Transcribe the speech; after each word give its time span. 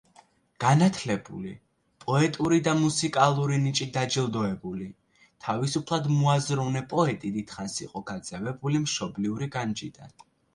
განათლებული, 0.63 1.51
პოეტური 2.05 2.57
და 2.67 2.73
მუსიკალური 2.79 3.59
ნიჭით 3.65 3.91
დაჯილდოებული, 3.97 4.87
თავისუფლად 5.49 6.09
მოაზროვნე 6.15 6.83
პოეტი 6.95 7.33
დიდხანს 7.37 7.77
იყო 7.87 8.03
გაძევებული 8.11 8.83
მშობლიური 8.89 9.51
განჯიდან. 9.59 10.17